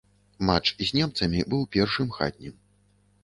[0.49, 2.57] Матч з немцамі быў першым хатнім.